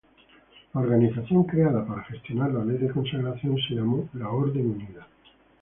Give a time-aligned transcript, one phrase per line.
[0.73, 5.05] La organización creada para gestionar la Ley de Consagración se llamó la Orden Unida.